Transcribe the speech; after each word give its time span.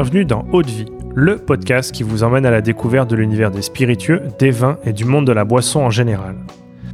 Bienvenue 0.00 0.24
dans 0.24 0.46
Haute 0.52 0.70
Vie, 0.70 0.86
le 1.16 1.38
podcast 1.38 1.90
qui 1.90 2.04
vous 2.04 2.22
emmène 2.22 2.46
à 2.46 2.52
la 2.52 2.60
découverte 2.60 3.10
de 3.10 3.16
l'univers 3.16 3.50
des 3.50 3.62
spiritueux, 3.62 4.22
des 4.38 4.52
vins 4.52 4.78
et 4.84 4.92
du 4.92 5.04
monde 5.04 5.26
de 5.26 5.32
la 5.32 5.44
boisson 5.44 5.80
en 5.80 5.90
général. 5.90 6.36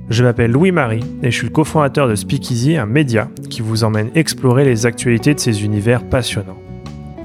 Je 0.09 0.25
m'appelle 0.25 0.51
Louis-Marie 0.51 1.05
et 1.23 1.31
je 1.31 1.37
suis 1.37 1.49
le 1.49 1.53
cofondateur 1.53 2.09
de 2.09 2.15
Speakeasy, 2.15 2.79
un 2.79 2.87
média 2.87 3.29
qui 3.51 3.61
vous 3.61 3.85
emmène 3.85 4.09
explorer 4.15 4.65
les 4.65 4.87
actualités 4.87 5.35
de 5.35 5.39
ces 5.39 5.67
univers 5.67 6.03
passionnants. 6.03 6.57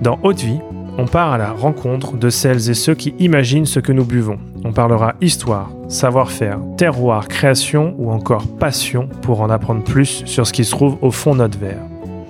Dans 0.01 0.19
Haute 0.21 0.41
Vie, 0.41 0.59
on 0.97 1.05
part 1.05 1.31
à 1.31 1.37
la 1.37 1.53
rencontre 1.53 2.17
de 2.17 2.29
celles 2.29 2.69
et 2.69 2.73
ceux 2.73 2.95
qui 2.95 3.13
imaginent 3.17 3.65
ce 3.65 3.79
que 3.79 3.93
nous 3.93 4.03
buvons. 4.03 4.37
On 4.65 4.73
parlera 4.73 5.15
histoire, 5.21 5.71
savoir-faire, 5.87 6.59
terroir, 6.75 7.29
création 7.29 7.95
ou 7.97 8.11
encore 8.11 8.45
passion 8.57 9.07
pour 9.21 9.39
en 9.39 9.49
apprendre 9.49 9.85
plus 9.85 10.23
sur 10.25 10.45
ce 10.45 10.51
qui 10.51 10.65
se 10.65 10.71
trouve 10.71 10.97
au 11.01 11.11
fond 11.11 11.31
de 11.35 11.37
notre 11.37 11.57
verre. 11.57 11.88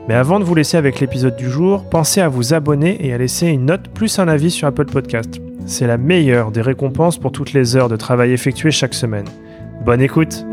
Mais 0.10 0.16
avant 0.16 0.40
de 0.40 0.44
vous 0.44 0.56
laisser 0.56 0.76
avec 0.76 1.00
l'épisode 1.02 1.36
du 1.36 1.52
jour, 1.52 1.88
pensez 1.88 2.20
à 2.20 2.30
vous 2.30 2.56
abonner 2.56 2.98
et 3.06 3.14
à 3.14 3.20
laisser 3.20 3.46
une 3.46 3.68
note 3.68 3.90
plus 3.90 4.18
un 4.18 4.28
avis 4.28 4.50
sur 4.50 4.68
Apple 4.68 4.86
Podcast. 4.86 5.40
C'est 5.68 5.86
la 5.86 6.00
meilleure 6.00 6.50
des 6.50 6.64
récompenses 6.64 7.20
pour 7.20 7.32
toutes 7.32 7.54
les 7.54 7.76
heures 7.76 7.90
de 7.90 7.96
travail 7.96 8.32
effectuées 8.32 8.72
chaque 8.72 8.96
semaine. 8.96 9.28
Bonne 9.86 10.02
écoute 10.02 10.44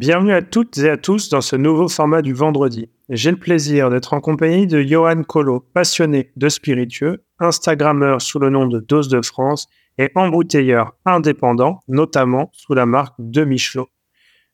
Bienvenue 0.00 0.32
à 0.32 0.40
toutes 0.40 0.78
et 0.78 0.88
à 0.88 0.96
tous 0.96 1.28
dans 1.28 1.42
ce 1.42 1.56
nouveau 1.56 1.86
format 1.86 2.22
du 2.22 2.32
vendredi. 2.32 2.88
J'ai 3.10 3.30
le 3.30 3.36
plaisir 3.36 3.90
d'être 3.90 4.14
en 4.14 4.22
compagnie 4.22 4.66
de 4.66 4.80
Johan 4.80 5.24
Colo, 5.24 5.60
passionné 5.74 6.32
de 6.36 6.48
spiritueux, 6.48 7.22
Instagrammeur 7.38 8.22
sous 8.22 8.38
le 8.38 8.48
nom 8.48 8.66
de 8.66 8.80
Dose 8.80 9.10
de 9.10 9.20
France 9.20 9.68
et 9.98 10.10
embouteilleur 10.14 10.94
indépendant, 11.04 11.80
notamment 11.86 12.48
sous 12.54 12.72
la 12.72 12.86
marque 12.86 13.14
de 13.18 13.44
Michelot. 13.44 13.90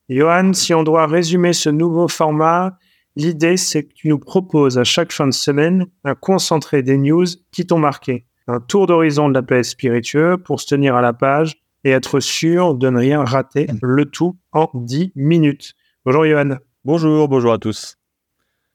Johan, 0.08 0.52
si 0.52 0.74
on 0.74 0.82
doit 0.82 1.06
résumer 1.06 1.52
ce 1.52 1.70
nouveau 1.70 2.08
format, 2.08 2.76
l'idée 3.14 3.56
c'est 3.56 3.84
que 3.84 3.94
tu 3.94 4.08
nous 4.08 4.18
proposes 4.18 4.78
à 4.78 4.82
chaque 4.82 5.12
fin 5.12 5.28
de 5.28 5.32
semaine 5.32 5.86
un 6.02 6.16
concentré 6.16 6.82
des 6.82 6.98
news 6.98 7.26
qui 7.52 7.64
t'ont 7.64 7.78
marqué, 7.78 8.26
un 8.48 8.58
tour 8.58 8.88
d'horizon 8.88 9.28
de 9.28 9.34
la 9.34 9.42
planète 9.44 9.66
spiritueux 9.66 10.38
pour 10.38 10.60
se 10.60 10.66
tenir 10.66 10.96
à 10.96 11.02
la 11.02 11.12
page 11.12 11.54
et 11.86 11.90
être 11.90 12.18
sûr 12.18 12.74
de 12.74 12.90
ne 12.90 12.98
rien 12.98 13.22
rater, 13.22 13.68
le 13.80 14.06
tout 14.06 14.36
en 14.50 14.68
10 14.74 15.12
minutes. 15.14 15.74
Bonjour 16.04 16.26
Johan. 16.26 16.56
Bonjour, 16.84 17.28
bonjour 17.28 17.52
à 17.52 17.58
tous. 17.58 17.96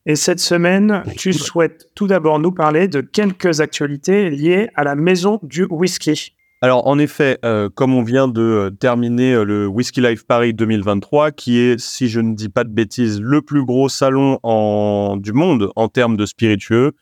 Et 0.05 0.15
cette 0.15 0.39
semaine, 0.39 1.03
tu 1.17 1.33
souhaites 1.33 1.89
tout 1.93 2.07
d'abord 2.07 2.39
nous 2.39 2.53
parler 2.53 2.87
de 2.87 3.01
quelques 3.01 3.59
actualités 3.59 4.29
liées 4.29 4.69
à 4.75 4.85
la 4.85 4.95
maison 4.95 5.41
du 5.43 5.65
whisky. 5.65 6.37
Alors 6.61 6.87
en 6.87 6.97
effet, 6.99 7.37
euh, 7.43 7.67
comme 7.67 7.93
on 7.93 8.01
vient 8.01 8.29
de 8.29 8.41
euh, 8.41 8.69
terminer 8.69 9.33
euh, 9.33 9.43
le 9.43 9.67
Whisky 9.67 9.99
Life 9.99 10.25
Paris 10.25 10.53
2023, 10.53 11.31
qui 11.31 11.57
est, 11.57 11.77
si 11.81 12.07
je 12.07 12.21
ne 12.21 12.33
dis 12.33 12.47
pas 12.47 12.63
de 12.63 12.69
bêtises, 12.69 13.19
le 13.19 13.41
plus 13.41 13.65
gros 13.65 13.89
salon 13.89 14.39
en, 14.41 15.17
du 15.17 15.33
monde 15.33 15.69
en 15.75 15.89
termes 15.89 16.15
de 16.15 16.25
spiritueux, 16.25 16.93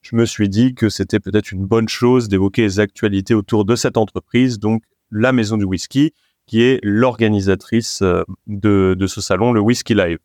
je 0.00 0.16
me 0.16 0.24
suis 0.24 0.48
dit 0.48 0.74
que 0.74 0.88
c'était 0.88 1.20
peut-être 1.20 1.52
une 1.52 1.66
bonne 1.66 1.88
chose 1.90 2.28
d'évoquer 2.28 2.62
les 2.62 2.80
actualités 2.80 3.34
autour 3.34 3.66
de 3.66 3.76
cette 3.76 3.98
entreprise, 3.98 4.58
donc 4.58 4.82
la 5.10 5.32
Maison 5.32 5.56
du 5.56 5.64
Whisky, 5.64 6.12
qui 6.46 6.62
est 6.62 6.80
l'organisatrice 6.82 8.02
de, 8.46 8.94
de 8.98 9.06
ce 9.06 9.20
salon, 9.20 9.52
le 9.52 9.60
Whisky 9.60 9.94
Live. 9.94 10.18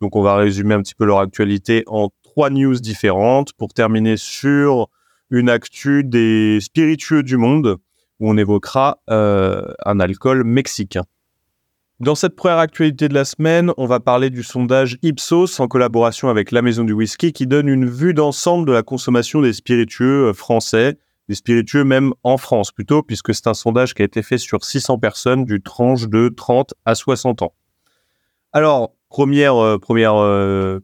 Donc 0.00 0.16
on 0.16 0.22
va 0.22 0.36
résumer 0.36 0.74
un 0.74 0.82
petit 0.82 0.94
peu 0.94 1.04
leur 1.04 1.18
actualité 1.18 1.82
en 1.86 2.10
trois 2.22 2.50
news 2.50 2.78
différentes 2.78 3.52
pour 3.52 3.74
terminer 3.74 4.16
sur 4.16 4.88
une 5.30 5.50
actu 5.50 6.04
des 6.04 6.60
spiritueux 6.60 7.22
du 7.22 7.36
monde 7.36 7.78
où 8.20 8.30
on 8.30 8.36
évoquera 8.36 9.00
euh, 9.10 9.62
un 9.84 10.00
alcool 10.00 10.44
mexicain. 10.44 11.04
Dans 12.00 12.14
cette 12.14 12.36
première 12.36 12.58
actualité 12.58 13.08
de 13.08 13.14
la 13.14 13.24
semaine, 13.24 13.72
on 13.76 13.86
va 13.86 13.98
parler 13.98 14.30
du 14.30 14.44
sondage 14.44 14.98
Ipsos 15.02 15.58
en 15.58 15.66
collaboration 15.66 16.28
avec 16.28 16.52
la 16.52 16.62
Maison 16.62 16.84
du 16.84 16.92
Whisky 16.92 17.32
qui 17.32 17.48
donne 17.48 17.68
une 17.68 17.86
vue 17.86 18.14
d'ensemble 18.14 18.68
de 18.68 18.72
la 18.72 18.84
consommation 18.84 19.40
des 19.40 19.52
spiritueux 19.52 20.28
euh, 20.28 20.32
français, 20.32 20.98
des 21.28 21.34
spiritueux 21.34 21.84
même 21.84 22.12
en 22.22 22.36
France 22.36 22.72
plutôt, 22.72 23.02
puisque 23.02 23.34
c'est 23.34 23.46
un 23.46 23.54
sondage 23.54 23.94
qui 23.94 24.02
a 24.02 24.04
été 24.04 24.22
fait 24.22 24.38
sur 24.38 24.64
600 24.64 24.98
personnes 24.98 25.44
du 25.44 25.62
tranche 25.62 26.08
de 26.08 26.28
30 26.28 26.74
à 26.84 26.94
60 26.94 27.42
ans. 27.42 27.54
Alors, 28.52 28.94
première, 29.10 29.56
euh, 29.56 29.78
première, 29.78 30.14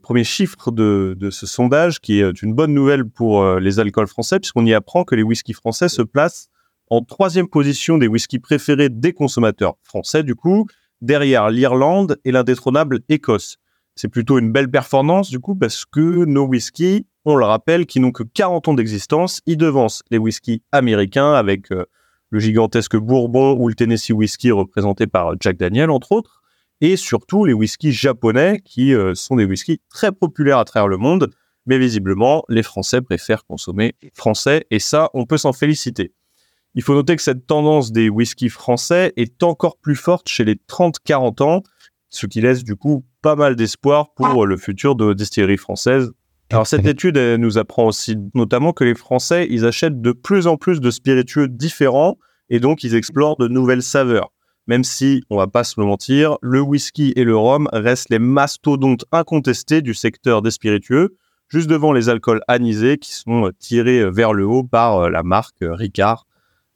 premier 0.01 0.23
chiffre 0.23 0.71
de, 0.71 1.17
ce 1.31 1.45
sondage, 1.45 1.99
qui 1.99 2.19
est 2.19 2.41
une 2.41 2.53
bonne 2.53 2.73
nouvelle 2.73 3.05
pour 3.05 3.43
les 3.55 3.79
alcools 3.79 4.07
français, 4.07 4.39
puisqu'on 4.39 4.65
y 4.65 4.73
apprend 4.73 5.03
que 5.03 5.15
les 5.15 5.23
whiskies 5.23 5.53
français 5.53 5.89
se 5.89 6.01
placent 6.01 6.49
en 6.89 7.01
troisième 7.01 7.47
position 7.47 7.97
des 7.97 8.07
whiskies 8.07 8.39
préférés 8.39 8.89
des 8.89 9.13
consommateurs 9.13 9.75
français, 9.83 10.23
du 10.23 10.35
coup, 10.35 10.67
derrière 11.01 11.49
l'Irlande 11.49 12.17
et 12.25 12.31
l'indétrônable 12.31 13.01
Écosse. 13.09 13.57
C'est 13.95 14.07
plutôt 14.07 14.37
une 14.37 14.51
belle 14.51 14.69
performance, 14.69 15.29
du 15.29 15.39
coup, 15.39 15.55
parce 15.55 15.85
que 15.85 16.25
nos 16.25 16.45
whiskies, 16.45 17.05
on 17.25 17.35
le 17.35 17.45
rappelle, 17.45 17.85
qui 17.85 17.99
n'ont 17.99 18.11
que 18.11 18.23
40 18.23 18.67
ans 18.67 18.73
d'existence, 18.75 19.41
ils 19.45 19.57
devancent 19.57 20.03
les 20.11 20.17
whiskies 20.17 20.61
américains 20.71 21.33
avec 21.33 21.71
euh, 21.71 21.85
le 22.29 22.39
gigantesque 22.39 22.95
Bourbon 22.95 23.57
ou 23.59 23.67
le 23.67 23.75
Tennessee 23.75 24.11
Whiskey 24.11 24.51
représenté 24.51 25.07
par 25.07 25.33
Jack 25.39 25.57
Daniel, 25.57 25.89
entre 25.89 26.11
autres, 26.11 26.41
et 26.81 26.97
surtout 26.97 27.45
les 27.45 27.53
whiskies 27.53 27.93
japonais 27.93 28.61
qui 28.63 28.93
euh, 28.93 29.15
sont 29.15 29.37
des 29.37 29.45
whiskies 29.45 29.81
très 29.89 30.11
populaires 30.11 30.59
à 30.59 30.65
travers 30.65 30.87
le 30.87 30.97
monde, 30.97 31.31
mais 31.65 31.79
visiblement, 31.79 32.43
les 32.47 32.63
Français 32.63 33.01
préfèrent 33.01 33.45
consommer 33.45 33.95
français, 34.13 34.65
et 34.69 34.79
ça, 34.79 35.09
on 35.13 35.25
peut 35.25 35.37
s'en 35.37 35.53
féliciter. 35.53 36.13
Il 36.75 36.83
faut 36.83 36.93
noter 36.93 37.15
que 37.15 37.21
cette 37.21 37.47
tendance 37.47 37.91
des 37.91 38.09
whiskies 38.09 38.49
français 38.49 39.13
est 39.15 39.41
encore 39.41 39.77
plus 39.77 39.95
forte 39.95 40.27
chez 40.27 40.43
les 40.43 40.55
30-40 40.55 41.41
ans, 41.41 41.63
ce 42.09 42.27
qui 42.27 42.41
laisse 42.41 42.63
du 42.63 42.75
coup 42.75 43.05
pas 43.21 43.35
mal 43.35 43.55
d'espoir 43.55 44.13
pour 44.13 44.45
le 44.45 44.57
futur 44.57 44.95
de 44.95 45.13
distilleries 45.13 45.57
françaises. 45.57 46.11
Alors 46.51 46.67
cette 46.67 46.85
étude 46.85 47.17
nous 47.17 47.57
apprend 47.57 47.87
aussi 47.87 48.17
notamment 48.33 48.71
que 48.71 48.83
les 48.83 48.95
Français, 48.95 49.47
achètent 49.63 50.01
de 50.01 50.11
plus 50.11 50.47
en 50.47 50.57
plus 50.57 50.79
de 50.79 50.91
spiritueux 50.91 51.47
différents 51.47 52.17
et 52.49 52.59
donc 52.59 52.83
ils 52.83 52.95
explorent 52.95 53.37
de 53.37 53.47
nouvelles 53.47 53.83
saveurs. 53.83 54.31
Même 54.67 54.83
si, 54.83 55.23
on 55.29 55.37
va 55.37 55.47
pas 55.47 55.63
se 55.63 55.79
mentir, 55.79 56.37
le 56.41 56.59
whisky 56.59 57.13
et 57.15 57.23
le 57.23 57.37
rhum 57.37 57.67
restent 57.71 58.09
les 58.09 58.19
mastodontes 58.19 59.05
incontestés 59.11 59.81
du 59.81 59.93
secteur 59.93 60.41
des 60.41 60.49
spiritueux, 60.49 61.17
juste 61.49 61.69
devant 61.69 61.93
les 61.93 62.09
alcools 62.09 62.41
anisés 62.47 62.97
qui 62.97 63.13
sont 63.13 63.51
tirés 63.59 64.09
vers 64.09 64.33
le 64.33 64.45
haut 64.45 64.63
par 64.63 65.09
la 65.09 65.21
marque 65.23 65.57
Ricard 65.61 66.25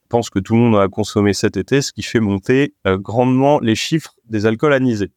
pense 0.10 0.30
que 0.30 0.40
tout 0.40 0.56
le 0.56 0.60
monde 0.60 0.82
a 0.82 0.88
consommé 0.88 1.34
cet 1.34 1.56
été, 1.56 1.82
ce 1.82 1.94
qui 1.94 2.02
fait 2.02 2.20
monter 2.20 2.74
euh, 2.86 2.98
grandement 2.98 3.60
les 3.60 3.76
chiffres 3.76 4.16
des 4.26 4.46
alcools 4.46 4.74
anisés. 4.74 5.12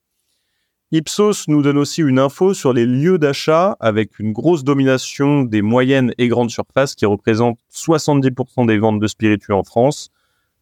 Ipsos 0.95 1.49
nous 1.49 1.63
donne 1.63 1.79
aussi 1.79 2.03
une 2.03 2.19
info 2.19 2.53
sur 2.53 2.75
les 2.75 2.85
lieux 2.85 3.17
d'achat 3.17 3.79
avec 3.81 4.19
une 4.19 4.33
grosse 4.33 4.63
domination 4.63 5.43
des 5.43 5.63
moyennes 5.63 6.13
et 6.19 6.29
grandes 6.29 6.51
surfaces 6.51 6.95
qui 6.95 7.07
représentent 7.07 7.59
70% 7.75 8.67
des 8.67 8.77
ventes 8.77 9.01
de 9.01 9.07
spiritueux 9.07 9.55
en 9.55 9.65
France, 9.65 10.11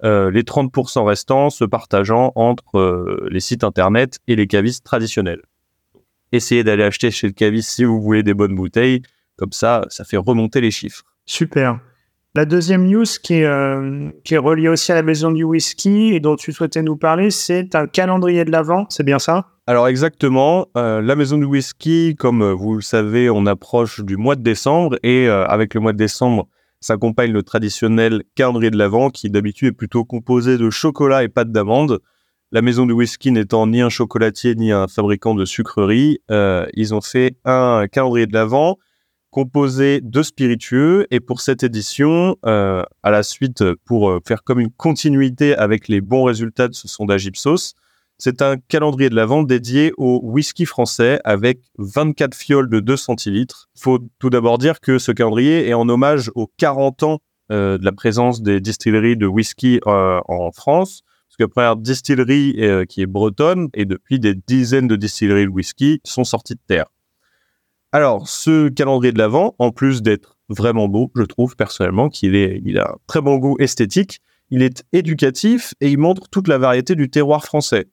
euh, 0.04 0.30
les 0.30 0.44
30% 0.44 1.04
restants 1.04 1.50
se 1.50 1.64
partageant 1.64 2.30
entre 2.36 2.78
euh, 2.78 3.28
les 3.28 3.41
sites 3.41 3.64
internet 3.64 4.20
et 4.28 4.36
les 4.36 4.46
cavistes 4.46 4.84
traditionnels. 4.84 5.42
Essayez 6.30 6.62
d'aller 6.62 6.84
acheter 6.84 7.10
chez 7.10 7.26
le 7.26 7.32
caviste 7.32 7.70
si 7.70 7.82
vous 7.82 8.00
voulez 8.00 8.22
des 8.22 8.32
bonnes 8.32 8.54
bouteilles, 8.54 9.02
comme 9.36 9.52
ça, 9.52 9.84
ça 9.88 10.04
fait 10.04 10.16
remonter 10.16 10.60
les 10.60 10.70
chiffres. 10.70 11.02
Super. 11.26 11.80
La 12.36 12.44
deuxième 12.44 12.86
news 12.86 13.06
qui 13.20 13.34
est, 13.34 13.44
euh, 13.44 14.08
qui 14.22 14.34
est 14.34 14.38
reliée 14.38 14.68
aussi 14.68 14.92
à 14.92 14.94
la 14.94 15.02
maison 15.02 15.32
du 15.32 15.42
whisky 15.42 16.14
et 16.14 16.20
dont 16.20 16.36
tu 16.36 16.52
souhaitais 16.52 16.80
nous 16.80 16.96
parler, 16.96 17.32
c'est 17.32 17.74
un 17.74 17.88
calendrier 17.88 18.44
de 18.44 18.52
l'Avent, 18.52 18.86
c'est 18.88 19.02
bien 19.02 19.18
ça? 19.18 19.48
Alors 19.66 19.88
exactement, 19.88 20.68
euh, 20.76 21.02
la 21.02 21.16
maison 21.16 21.38
du 21.38 21.44
whisky, 21.44 22.14
comme 22.16 22.42
euh, 22.42 22.52
vous 22.52 22.76
le 22.76 22.82
savez, 22.82 23.30
on 23.30 23.47
approche 23.47 23.98
du 23.98 24.16
mois 24.16 24.36
de 24.36 24.42
décembre 24.42 24.97
et 25.03 25.28
avec 25.28 25.74
le 25.74 25.80
mois 25.80 25.92
de 25.92 25.98
décembre 25.98 26.47
s'accompagne 26.78 27.32
le 27.32 27.42
traditionnel 27.42 28.22
calendrier 28.36 28.71
de 28.71 28.78
l'Avent 28.78 29.10
qui 29.10 29.28
d'habitude 29.28 29.71
est 29.71 29.72
plutôt 29.72 30.04
composé 30.04 30.56
de 30.56 30.71
chocolat 30.71 31.24
et 31.24 31.28
pâte 31.28 31.50
d'amande. 31.50 31.98
La 32.53 32.62
maison 32.62 32.86
du 32.86 32.92
whisky 32.92 33.33
n'étant 33.33 33.66
ni 33.66 33.80
un 33.80 33.88
chocolatier 33.88 34.54
ni 34.54 34.71
un 34.71 34.86
fabricant 34.86 35.34
de 35.34 35.44
sucreries, 35.44 36.21
ils 36.28 36.94
ont 36.94 37.00
fait 37.00 37.34
un 37.44 37.86
calendrier 37.91 38.28
de 38.28 38.34
l'Avent 38.34 38.78
composé 39.30 40.00
de 40.03 40.22
spiritueux. 40.22 41.06
Et 41.10 41.21
pour 41.21 41.41
cette 41.41 41.62
édition, 41.62 42.36
euh, 42.44 42.82
à 43.03 43.10
la 43.10 43.22
suite, 43.22 43.65
pour 43.84 44.10
euh, 44.10 44.21
faire 44.27 44.42
comme 44.42 44.60
une 44.60 44.71
continuité 44.71 45.54
avec 45.54 45.88
les 45.88 46.00
bons 46.00 46.24
résultats 46.24 46.68
de 46.68 46.74
ce 46.74 46.88
sondage 46.88 47.27
Ipsos, 47.27 47.74
c'est 48.18 48.42
un 48.42 48.56
calendrier 48.59 49.09
de 49.09 49.15
la 49.15 49.24
vente 49.24 49.47
dédié 49.47 49.92
au 49.97 50.21
whisky 50.22 50.66
français 50.66 51.21
avec 51.24 51.60
24 51.78 52.34
fioles 52.34 52.68
de 52.68 52.80
2 52.80 52.97
centilitres. 52.97 53.71
Il 53.77 53.80
faut 53.80 53.98
tout 54.18 54.28
d'abord 54.28 54.59
dire 54.59 54.80
que 54.80 54.98
ce 54.98 55.10
calendrier 55.10 55.68
est 55.68 55.74
en 55.74 55.88
hommage 55.88 56.30
aux 56.34 56.50
40 56.59 57.03
ans 57.04 57.18
euh, 57.50 57.78
de 57.78 57.84
la 57.84 57.92
présence 57.92 58.42
des 58.42 58.60
distilleries 58.60 59.16
de 59.16 59.26
whisky 59.26 59.80
en 59.86 60.50
France. 60.53 61.00
Parce 61.28 61.36
que 61.38 61.44
la 61.44 61.48
première 61.48 61.76
distillerie 61.76 62.86
qui 62.88 63.00
est 63.00 63.06
bretonne 63.06 63.68
et 63.72 63.86
depuis 63.86 64.18
des 64.18 64.34
dizaines 64.34 64.88
de 64.88 64.97
distilleries 64.97 65.47
de 65.47 65.50
whisky 65.50 66.00
sont 66.04 66.24
sorties 66.24 66.56
de 66.56 66.60
terre. 66.66 66.86
Alors, 67.92 68.28
ce 68.28 68.69
calendrier 68.69 69.13
de 69.13 69.19
l'Avent, 69.19 69.57
en 69.59 69.72
plus 69.72 70.01
d'être 70.01 70.39
vraiment 70.48 70.87
beau, 70.87 71.10
je 71.16 71.22
trouve 71.22 71.57
personnellement 71.57 72.09
qu'il 72.09 72.37
a 72.78 72.89
un 72.89 72.97
très 73.09 73.21
bon 73.21 73.39
goût 73.39 73.57
esthétique, 73.59 74.21
il 74.51 74.63
est 74.63 74.84
éducatif 74.92 75.75
et 75.81 75.91
il 75.91 75.98
montre 75.98 76.28
toute 76.28 76.47
la 76.47 76.59
variété 76.59 76.95
du 76.95 77.10
terroir 77.10 77.45
français. 77.45 77.87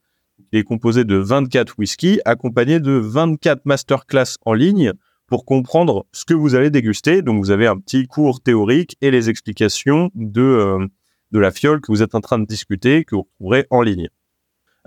Il 0.51 0.59
est 0.59 0.63
composé 0.63 1.03
de 1.03 1.15
24 1.15 1.75
whisky 1.79 2.19
accompagné 2.25 2.79
de 2.79 2.91
24 2.91 3.65
masterclass 3.65 4.35
en 4.45 4.53
ligne 4.53 4.93
pour 5.25 5.45
comprendre 5.45 6.05
ce 6.11 6.25
que 6.25 6.35
vous 6.35 6.53
allez 6.53 6.69
déguster. 6.69 7.23
Donc 7.23 7.43
vous 7.43 7.49
avez 7.49 7.65
un 7.65 7.77
petit 7.77 8.05
cours 8.05 8.41
théorique 8.41 8.97
et 9.01 9.09
les 9.09 9.29
explications 9.31 10.11
de, 10.13 10.41
euh, 10.41 10.87
de 11.31 11.39
la 11.39 11.51
fiole 11.51 11.81
que 11.81 11.91
vous 11.91 12.03
êtes 12.03 12.13
en 12.13 12.21
train 12.21 12.37
de 12.37 12.45
discuter, 12.45 13.03
que 13.03 13.15
vous 13.15 13.23
retrouverez 13.39 13.65
en 13.71 13.81
ligne. 13.81 14.09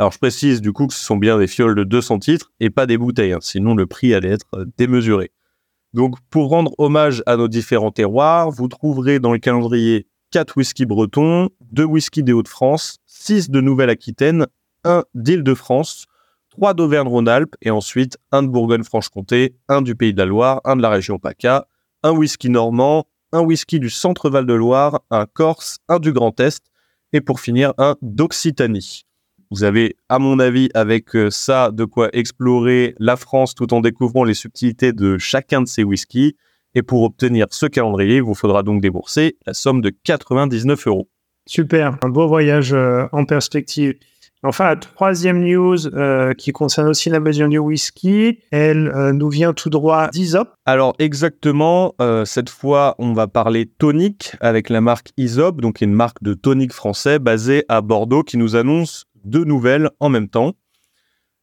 Alors 0.01 0.13
je 0.13 0.19
précise 0.19 0.63
du 0.63 0.73
coup 0.73 0.87
que 0.87 0.95
ce 0.95 1.05
sont 1.05 1.19
bien 1.19 1.37
des 1.37 1.47
fioles 1.47 1.75
de 1.75 1.85
200 1.85 2.21
titres 2.21 2.51
et 2.59 2.71
pas 2.71 2.87
des 2.87 2.97
bouteilles, 2.97 3.35
hein. 3.35 3.41
sinon 3.43 3.75
le 3.75 3.85
prix 3.85 4.15
allait 4.15 4.31
être 4.31 4.47
euh, 4.55 4.65
démesuré. 4.79 5.31
Donc 5.93 6.15
pour 6.31 6.49
rendre 6.49 6.73
hommage 6.79 7.23
à 7.27 7.37
nos 7.37 7.49
différents 7.49 7.91
terroirs, 7.91 8.51
vous 8.51 8.67
trouverez 8.67 9.19
dans 9.19 9.31
le 9.31 9.39
calendrier 9.39 10.07
4 10.31 10.57
whisky 10.57 10.87
bretons, 10.87 11.51
2 11.73 11.85
whisky 11.85 12.23
des 12.23 12.33
Hauts-de-France, 12.33 12.97
6 13.05 13.51
de 13.51 13.61
Nouvelle-Aquitaine, 13.61 14.47
1 14.85 15.05
d'Île-de-France, 15.13 16.07
3 16.49 16.73
d'Auvergne-Rhône-Alpes 16.73 17.57
et 17.61 17.71
ensuite 17.71 18.17
un 18.33 18.43
de 18.43 18.49
Bourgogne-Franche-Comté, 18.49 19.55
un 19.69 19.83
du 19.83 19.97
Pays 19.97 20.15
de 20.15 20.19
la 20.19 20.25
Loire, 20.25 20.63
un 20.65 20.77
de 20.77 20.83
la 20.83 20.89
région 20.89 21.19
PACA, 21.19 21.69
un 22.05 22.13
whisky 22.13 22.49
normand, 22.49 23.07
un 23.33 23.43
whisky 23.43 23.79
du 23.79 23.91
centre-Val 23.91 24.47
de 24.47 24.55
Loire, 24.55 25.03
un 25.11 25.27
Corse, 25.27 25.77
un 25.91 25.99
du 25.99 26.15
Grand 26.15 26.41
Est 26.41 26.63
et 27.13 27.21
pour 27.21 27.39
finir 27.39 27.75
un 27.77 27.97
d'Occitanie. 28.01 29.05
Vous 29.53 29.65
avez, 29.65 29.97
à 30.09 30.21
mon 30.21 30.39
avis, 30.39 30.69
avec 30.75 31.17
euh, 31.17 31.29
ça, 31.29 31.73
de 31.73 31.85
quoi 31.85 32.09
explorer 32.13 32.95
la 33.01 33.17
France 33.17 33.57
tout 33.57 33.75
en 33.75 33.81
découvrant 33.81 34.23
les 34.23 34.35
subtilités 34.35 34.93
de 34.93 35.19
chacun 35.19 35.61
de 35.61 35.67
ces 35.67 35.83
whiskies. 35.83 36.37
Et 36.77 36.83
pour 36.83 37.03
obtenir 37.03 37.49
ce 37.51 37.67
calendrier, 37.67 38.17
il 38.17 38.23
vous 38.23 38.37
faudra 38.37 38.63
donc 38.63 38.81
débourser 38.81 39.39
la 39.45 39.53
somme 39.53 39.81
de 39.81 39.91
99 40.05 40.87
euros. 40.87 41.09
Super, 41.47 41.99
un 42.01 42.09
beau 42.11 42.29
voyage 42.29 42.73
euh, 42.73 43.07
en 43.11 43.25
perspective. 43.25 43.95
Enfin, 44.45 44.67
la 44.67 44.77
troisième 44.77 45.41
news 45.43 45.85
euh, 45.89 46.33
qui 46.33 46.53
concerne 46.53 46.89
aussi 46.89 47.11
la 47.11 47.19
maison 47.19 47.49
du 47.49 47.59
whisky, 47.59 48.39
elle 48.53 48.91
nous 49.13 49.29
vient 49.29 49.53
tout 49.53 49.69
droit 49.69 50.09
d'Isop. 50.11 50.49
Alors 50.65 50.95
exactement, 50.99 51.95
cette 52.25 52.49
fois 52.49 52.95
on 52.99 53.13
va 53.13 53.27
parler 53.27 53.67
tonic 53.67 54.37
avec 54.41 54.71
la 54.71 54.81
marque 54.81 55.11
Isop, 55.19 55.61
donc 55.61 55.83
une 55.83 55.93
marque 55.93 56.23
de 56.23 56.33
tonic 56.33 56.73
français 56.73 57.19
basée 57.19 57.67
à 57.69 57.83
Bordeaux 57.83 58.23
qui 58.23 58.39
nous 58.39 58.57
annonce 58.57 59.10
deux 59.25 59.45
nouvelles 59.45 59.91
en 60.01 60.09
même 60.09 60.29
temps. 60.29 60.55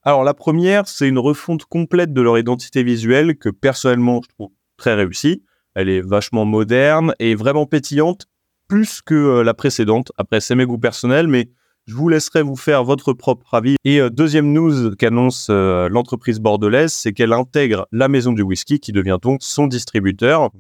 Alors 0.04 0.24
la 0.24 0.34
première, 0.34 0.88
c'est 0.88 1.08
une 1.08 1.20
refonte 1.20 1.66
complète 1.66 2.14
de 2.14 2.22
leur 2.22 2.38
identité 2.38 2.84
visuelle 2.84 3.38
que 3.38 3.50
personnellement 3.50 4.22
je 4.24 4.30
trouve 4.30 4.52
très 4.78 4.94
réussie. 4.94 5.44
Elle 5.76 5.90
est 5.90 6.02
vachement 6.02 6.46
moderne 6.46 7.14
et 7.20 7.36
vraiment 7.36 7.66
pétillante, 7.66 8.28
plus 8.68 9.02
que 9.02 9.14
euh, 9.14 9.44
la 9.44 9.54
précédente. 9.54 10.12
Après, 10.18 10.40
c'est 10.40 10.56
mes 10.56 10.66
goûts 10.66 10.78
personnels, 10.78 11.28
mais 11.28 11.50
je 11.86 11.96
vous 11.96 12.10
laisserai 12.10 12.42
vous 12.42 12.56
faire 12.56 12.84
votre 12.84 13.14
propre 13.14 13.54
avis. 13.54 13.76
Et 13.84 14.00
euh, 14.00 14.10
deuxième 14.10 14.52
news 14.54 14.96
qu'annonce 14.96 15.48
euh, 15.50 15.90
l'entreprise 15.90 16.40
bordelaise, 16.40 16.94
c'est 16.94 17.14
qu'elle 17.14 17.34
intègre 17.34 17.88
la 17.92 18.08
maison 18.08 18.32
du 18.32 18.42
whisky 18.42 18.80
qui 18.80 18.92
devient 18.92 19.18
donc 19.22 19.40
son 19.42 19.68
distributeur. 19.68 20.52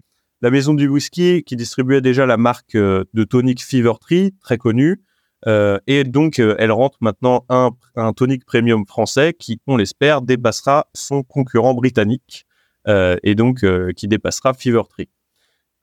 La 0.41 0.51
maison 0.51 0.73
du 0.73 0.87
whisky 0.87 1.43
qui 1.43 1.55
distribuait 1.55 2.01
déjà 2.01 2.25
la 2.25 2.37
marque 2.37 2.75
de 2.75 3.23
tonic 3.23 3.63
Fever 3.63 3.93
Tree, 3.99 4.35
très 4.39 4.57
connue, 4.57 5.01
euh, 5.45 5.77
et 5.85 6.03
donc, 6.03 6.39
euh, 6.39 6.55
elle 6.57 6.71
rentre 6.71 6.97
maintenant 7.01 7.45
un, 7.49 7.71
un 7.95 8.13
tonic 8.13 8.45
premium 8.45 8.85
français 8.85 9.33
qui, 9.37 9.59
on 9.67 9.77
l'espère, 9.77 10.21
dépassera 10.21 10.87
son 10.93 11.23
concurrent 11.23 11.73
britannique 11.73 12.45
euh, 12.87 13.17
et 13.23 13.35
donc 13.35 13.65
qui 13.95 14.07
dépassera 14.07 14.53
Fever 14.53 14.83
Tree. 14.89 15.09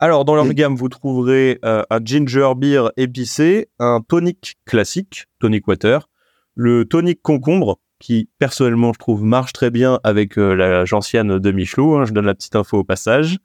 Alors, 0.01 0.25
dans 0.25 0.35
leur 0.35 0.53
gamme, 0.53 0.75
vous 0.75 0.89
trouverez 0.89 1.61
un 1.62 2.01
ginger 2.05 2.53
beer 2.56 2.91
épicé, 2.97 3.69
un 3.79 4.01
tonic 4.06 4.56
classique, 4.67 5.27
tonic 5.39 5.67
water, 5.69 6.09
le 6.56 6.85
tonic 6.85 7.23
concombre, 7.23 7.79
qui 8.01 8.29
personnellement, 8.39 8.93
je 8.93 8.99
trouve, 8.99 9.23
marche 9.23 9.53
très 9.53 9.71
bien 9.71 10.01
avec 10.03 10.37
la 10.37 10.85
gentiane 10.85 11.39
de 11.39 11.53
Michelot. 11.53 11.97
Hein, 11.97 12.05
je 12.06 12.12
donne 12.12 12.27
la 12.27 12.35
petite 12.35 12.56
info 12.56 12.79
au 12.79 12.85
passage. 12.85 13.39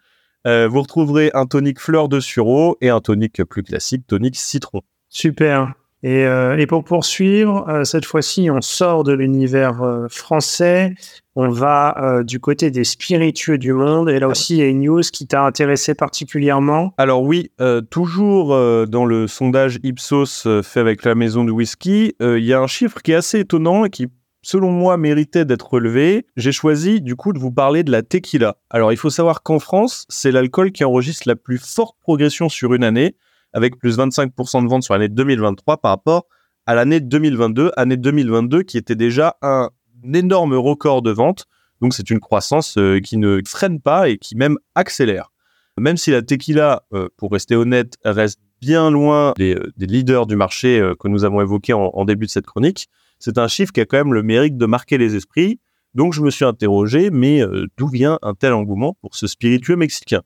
vous 0.46 0.82
retrouverez 0.82 1.30
un 1.34 1.46
tonic 1.46 1.80
fleur 1.80 2.10
de 2.10 2.20
sureau 2.20 2.78
et 2.82 2.90
un 2.90 3.00
tonic 3.00 3.44
plus 3.44 3.64
classique, 3.64 4.08
tonic 4.08 4.36
citron. 4.36 4.82
Super. 5.08 5.79
Et, 6.02 6.26
euh, 6.26 6.58
et, 6.58 6.66
pour 6.66 6.86
poursuivre, 6.86 7.68
euh, 7.68 7.84
cette 7.84 8.06
fois-ci, 8.06 8.50
on 8.50 8.62
sort 8.62 9.04
de 9.04 9.12
l'univers 9.12 9.84
euh, 9.84 10.08
français, 10.08 10.94
on 11.36 11.50
va 11.50 12.22
du 12.26 12.40
côté 12.40 12.70
des 12.70 12.84
spiritueux 12.84 13.58
du 13.58 13.72
monde. 13.72 14.10
Et 14.10 14.20
là 14.20 14.28
aussi, 14.28 14.56
il 14.56 14.60
y 14.60 14.62
a 14.62 14.68
une 14.68 14.82
news 14.82 15.02
qui 15.02 15.26
t'a 15.26 15.46
intéressé 15.46 15.94
particulièrement. 15.94 16.94
Alors 16.98 17.24
oui, 17.24 17.50
toujours 17.90 18.50
dans 18.50 19.06
le 19.06 19.26
sondage 19.28 19.80
Ipsos 19.84 20.46
fait 20.64 20.80
avec 20.82 21.06
la 21.06 21.16
maison 21.16 21.46
du 21.46 21.52
whisky, 21.52 22.14
il 22.20 22.44
y 22.44 22.52
a 22.52 22.60
un 22.60 22.68
chiffre 22.68 23.02
qui 23.02 23.14
est 23.14 23.16
assez 23.16 23.40
étonnant 23.40 23.86
et 23.86 23.90
qui, 23.90 24.08
selon 24.42 24.70
moi, 24.70 24.98
méritait 24.98 25.46
d'être 25.46 25.72
relevé. 25.72 26.26
J'ai 26.36 26.52
choisi 26.52 27.00
du 27.00 27.16
coup 27.16 27.32
de 27.32 27.40
vous 27.40 27.52
parler 27.52 27.84
de 27.84 27.92
la 27.92 28.02
tequila. 28.02 28.58
Alors 28.70 28.92
il 28.92 28.98
faut 28.98 29.10
savoir 29.10 29.42
qu'en 29.42 29.60
France, 29.60 30.06
c'est 30.10 30.32
l'alcool 30.32 30.74
qui 30.74 30.84
enregistre 30.84 31.26
la 31.26 31.38
plus 31.38 31.58
forte 31.58 31.96
progression 32.02 32.50
sur 32.50 32.74
une 32.74 32.84
année 32.84 33.16
avec 33.54 33.78
plus 33.78 33.98
25% 33.98 34.64
de 34.64 34.70
ventes 34.70 34.84
sur 34.84 34.94
l'année 34.94 35.10
2023 35.10 35.78
par 35.78 35.92
rapport 35.92 36.26
à 36.66 36.76
l'année 36.76 37.00
2022, 37.00 37.72
année 37.78 37.98
2022 37.98 38.64
qui 38.64 38.78
était 38.78 38.96
déjà 38.96 39.38
un 39.42 39.70
énorme 40.14 40.54
record 40.54 41.02
de 41.02 41.12
ventes. 41.12 41.46
Donc 41.82 41.94
c'est 41.94 42.10
une 42.10 42.20
croissance 42.20 42.78
euh, 42.78 43.00
qui 43.00 43.18
ne 43.18 43.42
freine 43.46 43.80
pas 43.80 44.10
et 44.10 44.18
qui 44.18 44.36
même 44.36 44.58
accélère. 44.76 45.32
Même 45.80 45.98
si 45.98 46.12
la 46.12 46.22
tequila, 46.22 46.84
euh, 46.94 47.08
pour 47.18 47.32
rester 47.32 47.56
honnête, 47.56 47.98
reste 48.04 48.40
bien 48.62 48.92
loin 48.92 49.34
des, 49.38 49.56
euh, 49.56 49.72
leaders 49.78 50.28
du 50.28 50.36
marché 50.36 50.80
que 51.00 51.08
nous 51.08 51.24
avons 51.24 51.42
évoqués 51.42 51.74
en, 51.74 51.90
en 51.94 52.06
début 52.06 52.26
de 52.26 52.32
cette 52.32 52.46
chronique, 52.46 52.90
c'est 53.18 53.38
un 53.38 53.48
chiffre 53.48 53.72
qui 53.72 53.82
a 53.82 53.86
quand 53.86 53.98
même 53.98 54.14
le 54.14 54.24
mérite 54.24 54.58
de 54.58 54.66
marquer 54.66 54.98
les 54.98 55.16
esprits. 55.16 55.60
Donc 55.96 56.14
je 56.14 56.22
me 56.22 56.30
suis 56.30 56.46
interrogé, 56.46 57.10
mais 57.10 57.42
d'où 57.78 57.88
vient 57.88 58.20
un 58.22 58.36
tel 58.36 58.54
engouement 58.54 58.96
pour 59.02 59.16
ce 59.16 59.26
spiritueux 59.26 59.76
mexicain? 59.76 60.22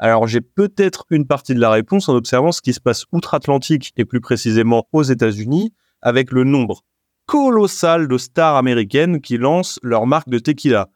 Alors 0.00 0.26
j'ai 0.26 0.40
peut-être 0.40 1.04
une 1.10 1.26
partie 1.26 1.54
de 1.54 1.60
la 1.60 1.70
réponse 1.70 2.08
en 2.08 2.14
observant 2.14 2.52
ce 2.52 2.62
qui 2.62 2.72
se 2.72 2.80
passe 2.80 3.04
outre-Atlantique 3.12 3.92
et 3.98 4.06
plus 4.06 4.20
précisément 4.20 4.88
aux 4.92 5.02
États-Unis 5.02 5.74
avec 6.00 6.32
le 6.32 6.44
nombre 6.44 6.82
colossal 7.26 8.08
de 8.08 8.16
stars 8.16 8.56
américaines 8.56 9.20
qui 9.20 9.36
lancent 9.36 9.78
leur 9.82 10.06
marque 10.06 10.30
de 10.30 10.38
tequila. 10.38 10.88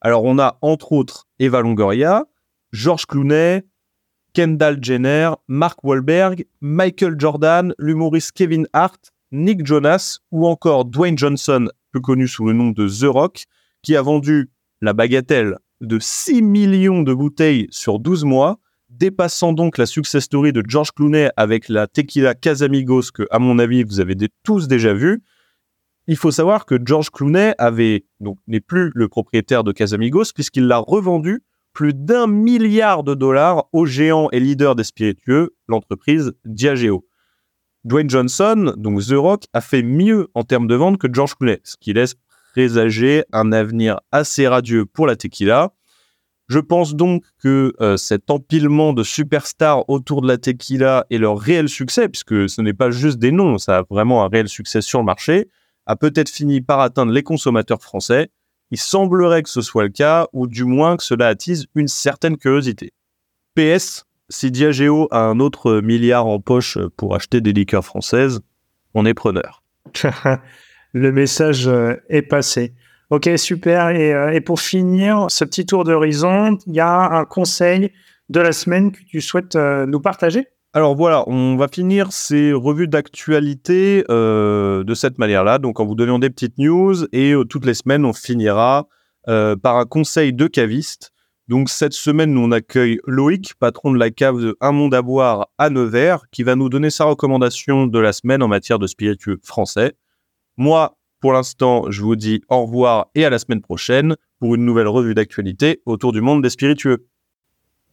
Alors 0.00 0.22
on 0.22 0.38
a 0.38 0.56
entre 0.62 0.92
autres 0.92 1.26
Eva 1.40 1.60
Longoria, 1.62 2.24
George 2.72 3.06
Clooney, 3.06 3.64
Kendall 4.34 4.78
Jenner, 4.80 5.32
Mark 5.48 5.82
Wahlberg, 5.82 6.46
Michael 6.60 7.16
Jordan, 7.18 7.74
l'humoriste 7.76 8.32
Kevin 8.32 8.68
Hart, 8.72 9.12
Nick 9.32 9.66
Jonas 9.66 10.20
ou 10.30 10.46
encore 10.46 10.84
Dwayne 10.84 11.18
Johnson, 11.18 11.66
plus 11.90 12.00
connu 12.00 12.28
sous 12.28 12.46
le 12.46 12.52
nom 12.52 12.70
de 12.70 12.88
The 12.88 13.12
Rock, 13.12 13.44
qui 13.82 13.96
a 13.96 14.02
vendu 14.02 14.48
la 14.80 14.92
bagatelle 14.92 15.58
de 15.80 15.98
6 15.98 16.42
millions 16.42 17.02
de 17.02 17.12
bouteilles 17.12 17.66
sur 17.70 17.98
12 17.98 18.24
mois, 18.24 18.58
dépassant 18.88 19.52
donc 19.52 19.78
la 19.78 19.86
success 19.86 20.24
story 20.24 20.52
de 20.52 20.62
George 20.66 20.92
Clooney 20.92 21.30
avec 21.36 21.68
la 21.68 21.86
tequila 21.86 22.34
Casamigos 22.34 23.10
que, 23.12 23.26
à 23.30 23.38
mon 23.38 23.58
avis, 23.58 23.82
vous 23.82 24.00
avez 24.00 24.16
tous 24.42 24.68
déjà 24.68 24.94
vu. 24.94 25.22
Il 26.06 26.16
faut 26.16 26.30
savoir 26.30 26.66
que 26.66 26.76
George 26.84 27.10
Clooney 27.10 27.54
n'est 28.46 28.60
plus 28.60 28.92
le 28.94 29.08
propriétaire 29.08 29.64
de 29.64 29.72
Casamigos 29.72 30.32
puisqu'il 30.34 30.66
l'a 30.66 30.78
revendu 30.78 31.42
plus 31.72 31.92
d'un 31.92 32.26
milliard 32.26 33.02
de 33.02 33.14
dollars 33.14 33.68
au 33.72 33.84
géant 33.84 34.28
et 34.30 34.38
leader 34.38 34.76
des 34.76 34.84
spiritueux, 34.84 35.56
l'entreprise 35.66 36.32
Diageo. 36.44 37.04
Dwayne 37.84 38.08
Johnson, 38.08 38.74
donc 38.76 39.02
The 39.02 39.12
Rock, 39.12 39.44
a 39.52 39.60
fait 39.60 39.82
mieux 39.82 40.28
en 40.34 40.44
termes 40.44 40.68
de 40.68 40.74
vente 40.74 40.98
que 40.98 41.12
George 41.12 41.34
Clooney, 41.34 41.60
ce 41.64 41.76
qui 41.78 41.92
laisse 41.92 42.14
présager 42.54 43.24
un 43.32 43.50
avenir 43.50 43.98
assez 44.12 44.46
radieux 44.46 44.86
pour 44.86 45.08
la 45.08 45.16
tequila. 45.16 45.72
Je 46.46 46.60
pense 46.60 46.94
donc 46.94 47.24
que 47.42 47.72
euh, 47.80 47.96
cet 47.96 48.30
empilement 48.30 48.92
de 48.92 49.02
superstars 49.02 49.90
autour 49.90 50.22
de 50.22 50.28
la 50.28 50.38
tequila 50.38 51.04
et 51.10 51.18
leur 51.18 51.36
réel 51.36 51.68
succès, 51.68 52.08
puisque 52.08 52.48
ce 52.48 52.62
n'est 52.62 52.72
pas 52.72 52.92
juste 52.92 53.18
des 53.18 53.32
noms, 53.32 53.58
ça 53.58 53.78
a 53.78 53.82
vraiment 53.90 54.24
un 54.24 54.28
réel 54.28 54.48
succès 54.48 54.82
sur 54.82 55.00
le 55.00 55.04
marché, 55.04 55.48
a 55.86 55.96
peut-être 55.96 56.28
fini 56.28 56.60
par 56.60 56.78
atteindre 56.78 57.10
les 57.10 57.24
consommateurs 57.24 57.82
français. 57.82 58.30
Il 58.70 58.78
semblerait 58.78 59.42
que 59.42 59.50
ce 59.50 59.60
soit 59.60 59.82
le 59.82 59.88
cas, 59.88 60.28
ou 60.32 60.46
du 60.46 60.62
moins 60.62 60.96
que 60.96 61.02
cela 61.02 61.26
attise 61.26 61.66
une 61.74 61.88
certaine 61.88 62.36
curiosité. 62.36 62.92
PS, 63.56 64.04
si 64.28 64.52
Diageo 64.52 65.08
a 65.10 65.24
un 65.24 65.40
autre 65.40 65.80
milliard 65.80 66.26
en 66.26 66.38
poche 66.38 66.78
pour 66.96 67.16
acheter 67.16 67.40
des 67.40 67.52
liqueurs 67.52 67.84
françaises, 67.84 68.42
on 68.94 69.06
est 69.06 69.14
preneur. 69.14 69.64
le 70.94 71.12
message 71.12 71.68
euh, 71.68 71.96
est 72.08 72.22
passé. 72.22 72.72
Ok, 73.10 73.28
super. 73.36 73.86
Euh, 73.88 74.30
et, 74.30 74.40
pour 74.40 74.60
finir 74.60 75.26
ce 75.28 75.44
petit 75.44 75.66
tour 75.66 75.84
d'horizon, 75.84 76.56
il 76.66 76.74
y 76.74 76.80
a 76.80 77.10
un 77.10 77.24
conseil 77.24 77.92
de 78.30 78.40
la 78.40 78.52
semaine 78.52 78.92
que 78.92 79.00
tu 79.06 79.20
souhaites 79.20 79.56
euh, 79.56 79.84
nous 79.84 80.00
partager? 80.00 80.46
Alors 80.72 80.96
voilà, 80.96 81.28
on 81.28 81.56
va 81.56 81.68
finir 81.68 82.10
ces 82.10 82.52
revues 82.52 82.88
d'actualité 82.88 84.02
de 84.08 84.94
cette 84.96 85.18
manière-là, 85.18 85.58
donc 85.58 85.78
en 85.78 85.86
vous 85.86 85.94
donnant 85.94 86.18
des 86.18 86.30
petites 86.30 86.58
news 86.58 87.04
et 87.12 87.32
toutes 87.48 87.64
les 87.64 87.74
semaines 87.74 88.04
on 88.04 88.12
finira 88.12 88.88
par 89.24 89.76
un 89.76 89.84
conseil 89.84 90.32
de 90.32 90.48
caviste. 90.48 91.12
Donc 91.46 91.68
cette 91.68 91.92
semaine, 91.92 92.32
nous 92.32 92.40
on 92.40 92.50
accueille 92.50 92.98
Loïc, 93.06 93.54
patron 93.60 93.92
de 93.92 93.98
la 93.98 94.10
cave 94.10 94.40
de 94.40 94.56
Un 94.60 94.72
Monde 94.72 94.96
à 94.96 95.02
boire 95.02 95.46
à 95.58 95.70
Nevers, 95.70 96.28
qui 96.32 96.42
va 96.42 96.56
nous 96.56 96.68
donner 96.68 96.90
sa 96.90 97.04
recommandation 97.04 97.86
de 97.86 97.98
la 98.00 98.12
semaine 98.12 98.42
en 98.42 98.48
matière 98.48 98.80
de 98.80 98.88
spiritueux 98.88 99.38
français. 99.44 99.94
Moi, 100.56 100.96
pour 101.20 101.32
l'instant, 101.32 101.90
je 101.90 102.02
vous 102.02 102.16
dis 102.16 102.42
au 102.48 102.62
revoir 102.66 103.06
et 103.14 103.24
à 103.24 103.30
la 103.30 103.38
semaine 103.38 103.60
prochaine 103.60 104.16
pour 104.38 104.54
une 104.54 104.64
nouvelle 104.64 104.88
revue 104.88 105.14
d'actualité 105.14 105.80
autour 105.86 106.12
du 106.12 106.20
monde 106.20 106.42
des 106.42 106.50
spiritueux. 106.50 107.08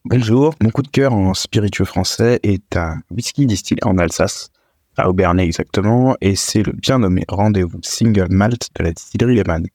Bonjour, 0.04 0.54
mon 0.60 0.70
coup 0.70 0.82
de 0.82 0.88
cœur 0.88 1.12
en 1.12 1.32
spiritueux 1.32 1.84
français 1.84 2.40
est 2.42 2.76
un 2.76 3.00
whisky 3.10 3.46
distillé 3.46 3.78
en 3.84 3.98
Alsace, 3.98 4.50
à 4.96 5.08
Aubernay 5.08 5.44
exactement, 5.44 6.16
et 6.20 6.34
c'est 6.36 6.62
le 6.62 6.72
bien 6.72 6.98
nommé 6.98 7.24
rendez-vous 7.28 7.78
single 7.82 8.26
malt 8.30 8.68
de 8.76 8.84
la 8.84 8.92
distillerie 8.92 9.36
Lehmann. 9.36 9.66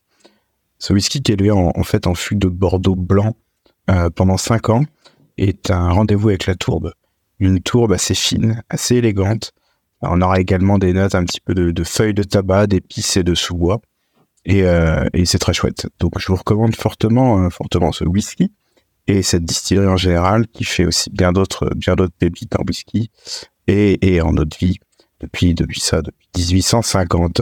Ce 0.79 0.93
whisky 0.93 1.21
qui 1.21 1.31
est 1.31 1.35
élevé 1.35 1.51
en, 1.51 1.83
fait 1.83 2.07
en 2.07 2.13
fût 2.13 2.35
de 2.35 2.47
Bordeaux 2.47 2.95
blanc 2.95 3.35
euh, 3.89 4.09
pendant 4.09 4.37
5 4.37 4.69
ans 4.69 4.83
est 5.37 5.71
un 5.71 5.89
rendez-vous 5.91 6.29
avec 6.29 6.45
la 6.45 6.55
tourbe. 6.55 6.93
Une 7.39 7.61
tourbe 7.61 7.93
assez 7.93 8.15
fine, 8.15 8.61
assez 8.69 8.95
élégante. 8.95 9.53
On 10.01 10.21
aura 10.21 10.39
également 10.39 10.77
des 10.77 10.93
notes 10.93 11.15
un 11.15 11.23
petit 11.23 11.41
peu 11.41 11.53
de, 11.53 11.83
feuilles 11.83 12.13
de 12.13 12.23
tabac, 12.23 12.67
d'épices 12.67 13.17
et 13.17 13.23
de 13.23 13.33
sous-bois. 13.33 13.81
Euh, 14.49 15.05
et, 15.13 15.25
c'est 15.25 15.39
très 15.39 15.53
chouette. 15.53 15.87
Donc 15.99 16.19
je 16.19 16.27
vous 16.27 16.35
recommande 16.35 16.75
fortement, 16.75 17.43
euh, 17.43 17.49
fortement 17.49 17.91
ce 17.91 18.05
whisky 18.05 18.53
et 19.07 19.21
cette 19.21 19.43
distillerie 19.43 19.87
en 19.87 19.97
général 19.97 20.47
qui 20.47 20.63
fait 20.63 20.85
aussi 20.85 21.09
bien 21.09 21.31
d'autres, 21.31 21.69
bien 21.75 21.95
d'autres 21.95 22.13
pépites 22.17 22.55
en 22.57 22.63
whisky 22.67 23.09
et, 23.67 24.21
en 24.21 24.37
eau 24.37 24.45
vie 24.59 24.77
depuis, 25.19 25.53
depuis 25.53 25.79
ça, 25.79 26.01
depuis 26.01 26.53
1850. 26.53 27.41